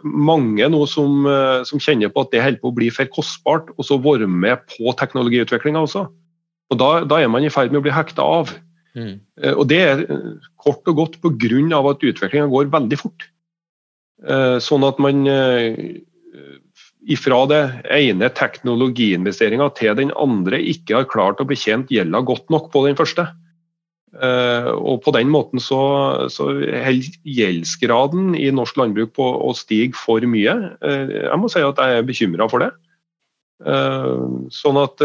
[0.02, 1.28] mange nå som,
[1.70, 4.64] som, kjenner på at det holder på å bli for kostbart, og så være med
[4.72, 6.08] på teknologiutviklinga også.
[6.74, 8.56] Og da, da, er man i ferd med å bli hekta av.
[8.98, 9.20] Mm.
[9.54, 10.00] og det er
[10.58, 11.60] kort og godt pga.
[11.92, 13.28] at utviklinga går veldig fort.
[14.66, 15.22] sånn at man
[17.08, 17.62] ifra det
[17.94, 22.98] ene teknologiinvesteringa til den andre ikke har klart å betjent gjelda godt nok på den
[23.00, 23.30] første.
[24.18, 25.80] Uh, og På den måten så,
[26.32, 30.56] så holder gjeldsgraden i norsk landbruk på å stige for mye.
[30.82, 32.72] Uh, jeg må si at jeg er bekymra for det.
[33.62, 35.02] Uh, sånn at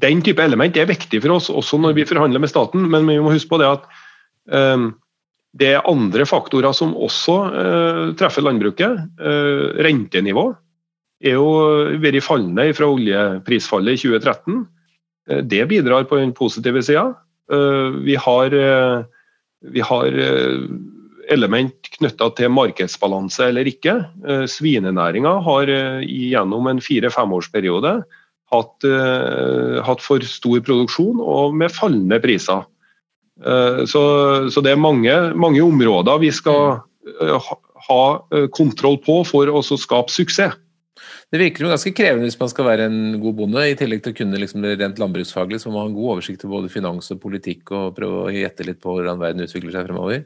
[0.00, 3.18] den type element er viktig for oss også når vi forhandler med staten, men vi
[3.20, 3.88] må huske på det at
[5.58, 9.00] det er andre faktorer som også eh, treffer landbruket.
[9.18, 10.50] Eh, rentenivå.
[11.20, 11.48] er jo
[12.00, 14.62] vært fallende fra oljeprisfallet i 2013.
[15.46, 17.10] Det bidrar på den positive sida.
[17.50, 18.54] Vi har,
[19.60, 20.16] vi har
[21.30, 23.94] element knytta til markedsbalanse eller ikke.
[24.48, 27.92] Svinenæringa har gjennom en fire-femårsperiode
[28.54, 28.88] hatt,
[29.86, 32.64] hatt for stor produksjon og med fallende priser.
[33.40, 34.02] Eh, så,
[34.52, 37.52] så, det er mange, mange områder vi skal eh,
[37.88, 38.02] ha
[38.36, 40.58] eh, kontroll på for å skape suksess.
[41.30, 44.12] Det virker jo ganske krevende hvis man skal være en god bonde, i tillegg til
[44.12, 47.12] å kunne liksom rent landbruksfaglig, så må man ha en god oversikt over både finans
[47.14, 50.24] og politikk og prøve å gjette litt på hvordan verden utvikler seg fremover?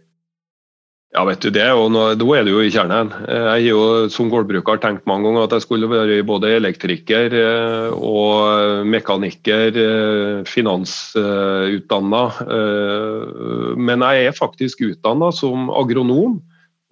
[1.15, 3.13] Ja, vet du, det er jo Da er du jo i kjernen.
[3.23, 7.93] Jeg har jo som gårdbruker tenkt mange ganger at jeg skulle være både elektriker eh,
[7.95, 12.23] og mekaniker, eh, finansutdanna.
[12.57, 16.41] Eh, men jeg er faktisk utdanna som agronom.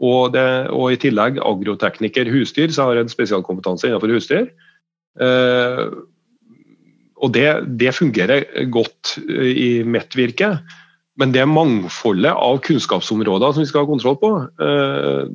[0.02, 4.48] Og, det, og, i tillegg agrotekniker husdyr, så jeg har en spesialkompetanse innenfor husdyr.
[7.22, 7.46] Og det,
[7.78, 10.56] det fungerer godt i mitt virke.
[11.20, 14.30] Men det mangfoldet av kunnskapsområder som vi skal ha kontroll på,
[14.64, 15.26] eh,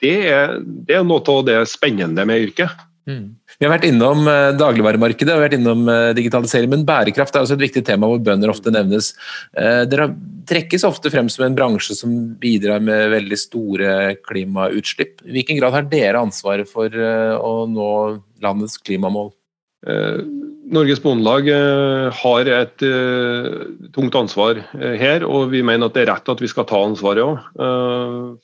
[0.00, 2.86] det er, det er noe av det spennende med yrket.
[3.08, 3.36] Mm.
[3.58, 7.58] Vi har vært innom eh, dagligvaremarkedet og vært innom eh, digitalisering, men bærekraft er også
[7.58, 9.12] et viktig tema hvor bønder ofte nevnes.
[9.52, 10.10] Dere
[10.48, 15.20] trekkes ofte frem som en bransje som bidrar med veldig store klimautslipp.
[15.28, 17.90] I hvilken grad har dere ansvaret for å nå
[18.44, 19.34] landets klimamål?
[20.68, 26.04] Norges Bondelag eh, har et uh, tungt ansvar uh, her, og vi mener at det
[26.04, 27.38] er rett at vi skal ta ansvaret òg.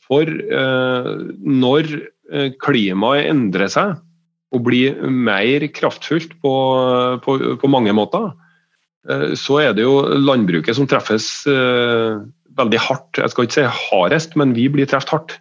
[0.04, 0.30] For
[1.44, 1.90] når
[2.62, 3.98] klimaet endrer seg
[4.54, 6.52] og blir mer kraftfullt på,
[7.24, 8.30] på, på mange måter,
[9.36, 13.20] så er det jo landbruket som treffes veldig hardt.
[13.20, 15.36] Jeg skal ikke si hardest, men vi blir truffet hardt.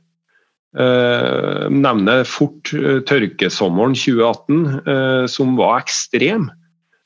[1.72, 2.74] nevner fort
[3.08, 6.50] tørkesommeren 2018, som var ekstrem.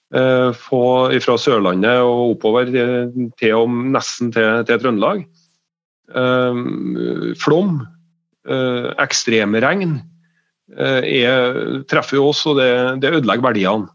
[0.08, 5.26] Eh, fra Sørlandet og oppover til og nesten til, til Trøndelag.
[6.16, 6.62] Eh,
[7.42, 7.82] flom,
[8.48, 10.00] eh, ekstremregn,
[10.78, 13.88] er, treffer oss, og det, det ødelegger verdiene.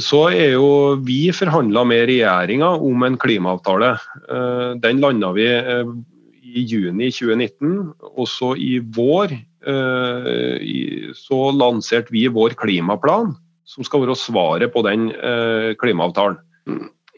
[0.00, 3.90] Så er jo vi forhandla med regjeringa om en klimaavtale.
[4.80, 7.90] Den landa vi i juni 2019.
[8.14, 9.34] og så i vår
[11.18, 13.34] så lanserte vi vår klimaplan
[13.68, 16.40] som skal være svaret på den eh, klimaavtalen.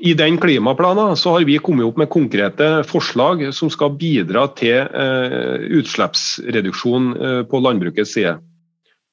[0.01, 4.81] I den klimaplanen så har vi kommet opp med konkrete forslag som skal bidra til
[4.81, 8.39] eh, utslippsreduksjon eh, på landbrukets side.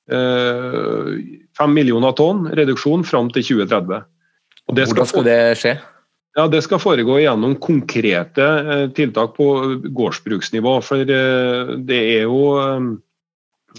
[0.08, 4.06] Fem millioner tonn reduksjon fram til 2030.
[4.70, 5.74] Hvordan skal, skal det skje?
[6.38, 8.46] Ja, Det skal foregå gjennom konkrete
[8.96, 9.50] tiltak på
[9.84, 10.78] gårdsbruksnivå.
[10.86, 12.40] For det er jo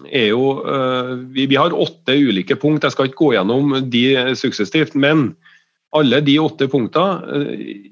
[0.07, 2.85] er jo eh, vi, vi, har åtte ulike punkt.
[2.87, 4.05] Jeg skal ikke gå gjennom de
[4.39, 5.33] suksessivt, men
[5.97, 7.89] alle de åtte punktene eh,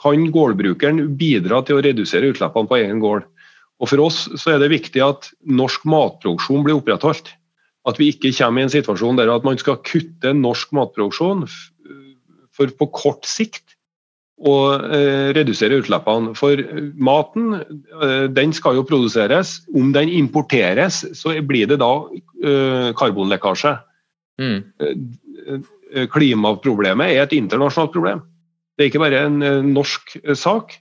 [0.00, 3.26] kan gårdbrukeren bidra til å redusere utslippene på egen gård.
[3.80, 7.32] Og For oss så er det viktig at norsk matproduksjon blir opprettholdt.
[7.88, 11.46] At vi ikke kommer i en situasjon der at man skal kutte norsk matproduksjon
[12.52, 13.78] for på kort sikt
[14.40, 16.32] og eh, redusere utslippene.
[16.38, 16.60] For
[16.96, 19.58] maten eh, den skal jo produseres.
[19.76, 21.92] Om den importeres, så blir det da
[22.40, 23.74] eh, karbonlekkasje.
[24.40, 24.62] Mm.
[25.92, 28.22] Eh, klimaproblemet er et internasjonalt problem.
[28.76, 30.78] Det er ikke bare en eh, norsk eh, sak.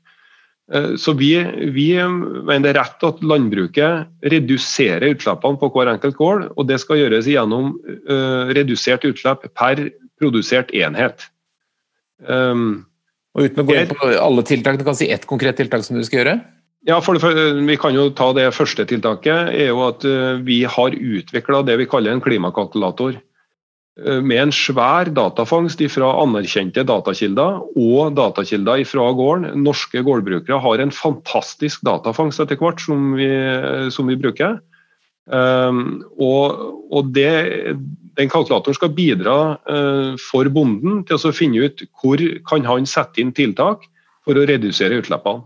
[1.01, 1.31] Så vi,
[1.73, 6.43] vi, mener det er rett at landbruket reduserer utslippene på hver enkelt gård.
[6.61, 7.71] Og det skal gjøres gjennom
[8.53, 9.81] redusert utslipp per
[10.21, 11.25] produsert enhet.
[12.21, 12.85] Um,
[13.37, 15.99] og uten å gå inn på alle tiltakene, kan du si ett konkret tiltak som
[15.99, 16.39] du skal gjøre?
[16.87, 19.51] Ja, for det, Vi kan jo ta det første tiltaket.
[19.51, 23.19] er jo at uh, Vi har utvikla det vi kaller en klimakalkulator.
[23.99, 29.61] Uh, med en svær datafangst fra anerkjente datakilder og datakilder fra gården.
[29.61, 33.29] Norske gårdbrukere har en fantastisk datafangst etter hvert som vi,
[33.91, 34.59] som vi bruker.
[35.29, 36.57] Um, og,
[36.89, 37.75] og det,
[38.17, 39.37] den kalkulatoren skal bidra
[39.69, 43.85] uh, for bonden til å finne ut hvor kan han sette inn tiltak
[44.25, 45.45] for å redusere utslippene.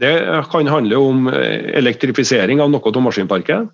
[0.00, 0.10] Det
[0.50, 3.68] kan handle om eh, elektrifisering av noe av maskinparket.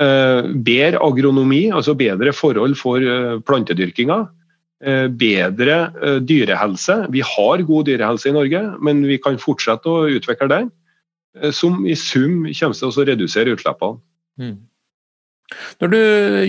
[0.00, 3.04] Uh, bedre agronomi, altså bedre forhold for
[3.44, 4.22] plantedyrkinga.
[5.20, 5.74] Bedre
[6.24, 6.94] dyrehelse.
[7.12, 10.70] Vi har god dyrehelse i Norge, men vi kan fortsette å utvikle den.
[11.52, 14.00] Som i sum kommer til å redusere utslippene.
[14.40, 14.56] Mm.
[15.80, 16.00] Når du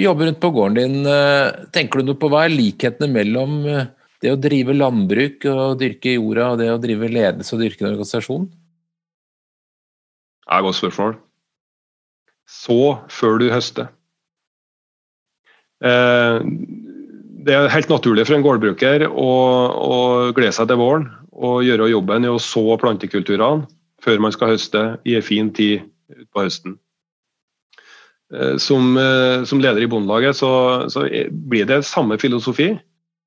[0.01, 3.89] jobber rundt på gården din, eh, tenker du noe på hva er likhetene mellom eh,
[4.21, 7.93] det å drive landbruk og dyrke jorda, og det å drive ledelse og dyrke en
[7.95, 8.45] organisasjon?
[10.41, 11.17] Det er et godt spørsmål.
[12.51, 12.79] Så
[13.09, 13.87] før du høster.
[15.81, 19.31] Det er helt naturlig for en gårdbruker å,
[19.71, 19.97] å
[20.35, 23.65] glede seg til våren og gjøre jobben i å så plantekulturene
[24.03, 26.75] før man skal høste i en fin tid utpå høsten.
[28.63, 28.95] Som,
[29.43, 30.51] som, leder i Bondelaget så,
[30.88, 31.01] så,
[31.51, 32.69] blir det samme filosofi.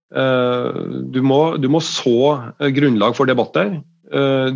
[0.09, 2.39] Du må, du må så
[2.73, 3.75] grunnlag for debatter.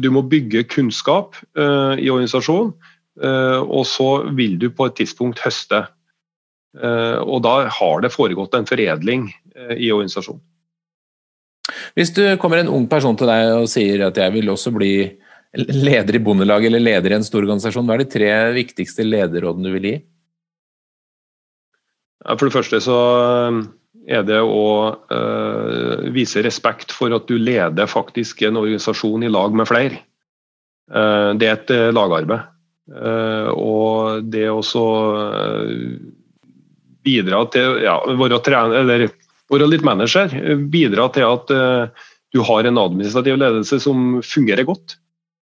[0.00, 2.72] Du må bygge kunnskap i organisasjonen.
[3.20, 4.08] Og så
[4.40, 5.82] vil du på et tidspunkt høste.
[6.80, 9.28] Og da har det foregått en foredling
[9.58, 10.42] Eh, i organisasjonen.
[11.96, 14.92] Hvis du kommer en ung person til deg og sier at jeg vil også bli
[15.58, 19.68] leder i Bondelaget eller leder i en stor organisasjon, hva er de tre viktigste lederrådene
[19.68, 19.96] du vil gi?
[22.26, 23.58] For det første så eh,
[24.18, 24.64] er det å
[25.12, 30.00] uh, vise respekt for at du leder faktisk en organisasjon i lag med flere.
[30.90, 32.54] Uh, det er et uh, lagarbeid.
[33.52, 34.62] og det å
[37.04, 39.10] bidra til ja, være trener, eller
[39.52, 40.32] være litt manager.
[40.72, 44.98] Bidra til at uh, du har en administrativ ledelse som fungerer godt.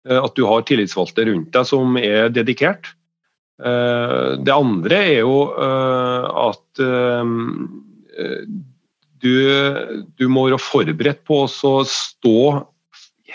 [0.07, 2.93] Uh, at du har tillitsvalgte rundt deg som er dedikert.
[3.59, 6.79] Uh, det andre er jo at
[9.19, 9.33] du,
[10.15, 12.35] du, må være forberedt på å stå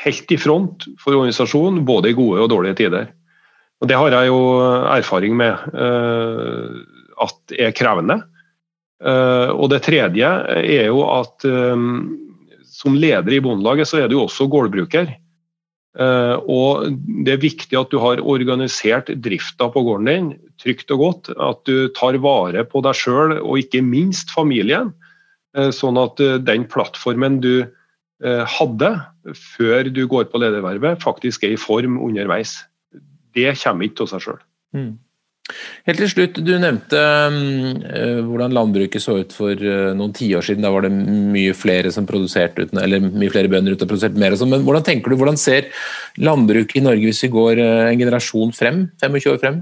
[0.04, 3.10] helt i front for organisasjonen, både i gode og dårlige tider.
[3.82, 4.40] Og Det har jeg jo
[4.94, 5.60] erfaring med
[7.20, 8.22] at er krevende.
[9.04, 11.88] Eh, og det tredje er jo at eh,
[12.74, 15.10] som leder i Bondelaget, så er du også gårdbruker.
[15.94, 16.90] Uh, og
[17.22, 20.28] Det er viktig at du har organisert drifta på gården din
[20.58, 21.30] trygt og godt.
[21.38, 24.92] At du tar vare på deg sjøl og ikke minst familien.
[25.54, 27.66] Uh, sånn at uh, den plattformen du
[28.24, 28.88] hadde
[29.36, 32.54] før du går på ledervervet, faktisk er i form underveis.
[33.36, 34.38] Det kommer ikke av seg sjøl.
[34.72, 34.92] Mm.
[35.84, 40.64] Helt til slutt, Du nevnte uh, hvordan landbruket så ut for uh, noen tiår siden.
[40.64, 44.20] Da var det mye flere som produserte uten, eller mye flere bønder ute og produserte
[44.20, 44.36] mer.
[44.40, 44.54] Sånn.
[44.54, 45.68] Men hvordan tenker du, hvordan ser
[46.16, 48.86] landbruket i Norge hvis vi går uh, en generasjon frem?
[49.04, 49.60] 25 år frem?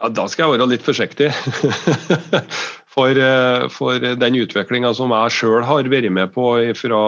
[0.00, 1.30] Ja, Da skal jeg være litt forsiktig.
[2.94, 3.22] for,
[3.72, 7.02] for, den utviklinga som jeg sjøl har vært med på fra,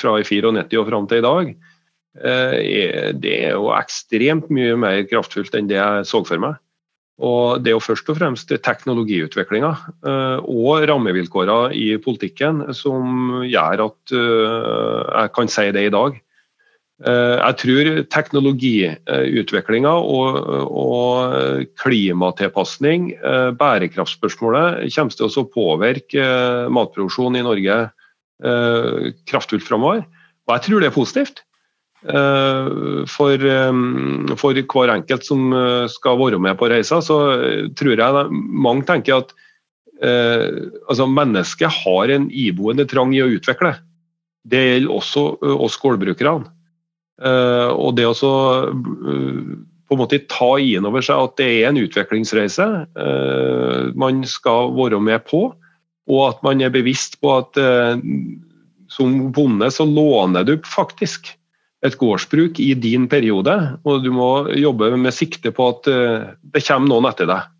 [0.00, 1.71] fra i 94 og fram til i dag, Eh,
[2.12, 6.58] det er jo ekstremt mye mer kraftfullt enn det jeg så for meg.
[7.22, 9.70] Og Det er jo først og fremst teknologiutviklinga
[10.08, 16.20] eh, og rammevilkårene i politikken som gjør at eh, jeg kan si det i dag.
[17.02, 20.36] Jeg tror teknologiutviklinga og,
[20.70, 23.08] og klimatilpasning,
[23.58, 26.28] bærekraftspørsmålet, kommer til å påvirke
[26.70, 27.80] matproduksjonen i Norge
[29.32, 30.04] kraftfullt framover.
[30.46, 31.42] Og jeg tror det er positivt.
[32.02, 33.72] Eh, for, eh,
[34.40, 37.18] for, hver enkelt som eh, skal være med på reisa, så
[37.78, 39.34] tror jeg mange tenker at
[40.02, 40.48] eh,
[40.88, 43.76] altså mennesket har en iboende trang i å utvikle.
[44.42, 45.26] Det gjelder også
[45.62, 46.50] oss gårdbrukerne.
[47.22, 48.32] Eh, og det å så,
[48.66, 52.66] på en måte ta inn over seg at det er en utviklingsreise
[52.98, 55.44] eh, man skal være med på,
[56.10, 57.54] og at man er bevisst på at
[58.90, 61.30] som bonde så låner du faktisk
[61.82, 66.62] et gårdsbruk i din periode, og du må jobbe med sikte på at eh, det
[66.66, 67.50] kommer noen etter deg.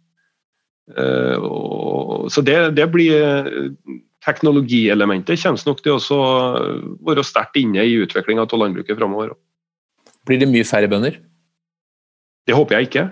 [0.94, 1.46] Eh,
[2.32, 3.70] så det, det blir
[4.22, 6.18] Teknologielementet kommer nok til å
[7.02, 9.32] være sterkt inne i utviklinga av landbruket framover.
[10.28, 11.16] Blir det mye færre bønder?
[12.46, 13.02] Det håper jeg ikke.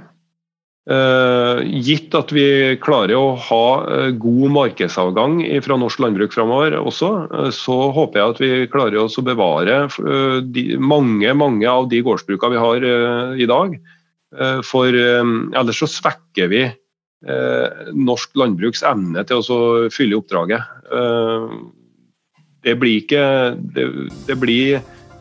[1.67, 2.45] Gitt at vi
[2.83, 8.35] klarer å ha uh, god markedsavgang fra norsk landbruk framover også, uh, så håper jeg
[8.35, 9.81] at vi klarer å bevare
[10.47, 12.87] de, mange, mange av de gårdsbrukene vi har
[13.41, 13.75] i dag.
[14.63, 16.61] For ellers så svekker vi
[17.99, 19.59] norsk landbruks evne til å
[19.91, 20.63] fylle oppdraget.
[22.63, 23.25] Det blir ikke
[23.75, 23.89] det,
[24.29, 24.79] det blir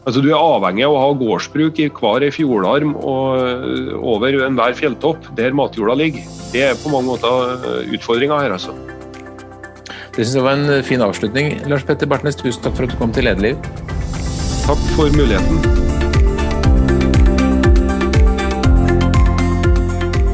[0.08, 5.28] Altså, du er avhengig av å ha gårdsbruk i hver fjordarm og over enhver fjelltopp
[5.38, 6.24] der matjorda ligger.
[6.54, 8.74] Det er på mange måter eh, utfordringa her, altså.
[10.16, 11.52] Det syns jeg var en fin avslutning.
[11.70, 13.60] Lars Petter Bartnes, tusen takk for at du kom til Lederliv.
[14.66, 15.62] Takk for muligheten.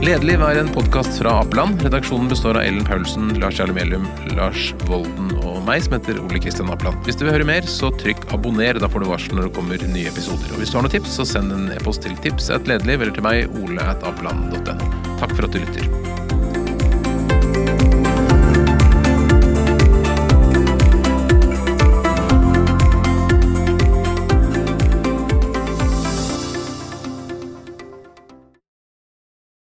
[0.05, 1.82] Lederliv er en podkast fra Appeland.
[1.82, 4.05] Redaksjonen består av Ellen Paulsen, Lars Jarle Melum,
[4.38, 5.25] Lars Volden
[5.56, 6.97] og meg, som heter Ole Kristian Apland.
[7.08, 8.80] Hvis du vil høre mer, så trykk abonner.
[8.82, 10.47] Da får du varsel når det kommer nye episoder.
[10.53, 13.16] Og hvis du har noen tips, så send en e-post til tips at lederliv eller
[13.16, 14.76] til meg, ole.apland.no.
[15.22, 17.85] Takk for at du lytter.